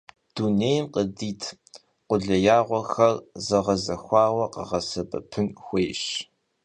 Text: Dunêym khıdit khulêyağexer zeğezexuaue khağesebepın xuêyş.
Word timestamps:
Dunêym 0.35 0.85
khıdit 0.93 1.41
khulêyağexer 2.07 3.15
zeğezexuaue 3.47 4.45
khağesebepın 4.55 5.47
xuêyş. 5.63 6.03